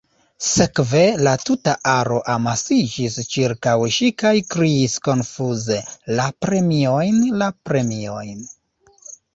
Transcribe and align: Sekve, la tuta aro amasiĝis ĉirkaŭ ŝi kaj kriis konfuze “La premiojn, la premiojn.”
Sekve, 0.51 1.01
la 1.27 1.33
tuta 1.49 1.75
aro 1.91 2.17
amasiĝis 2.37 3.19
ĉirkaŭ 3.35 3.75
ŝi 3.99 4.11
kaj 4.25 4.33
kriis 4.55 4.97
konfuze 5.11 5.81
“La 6.17 6.27
premiojn, 6.49 7.23
la 7.45 7.55
premiojn.” 7.71 8.47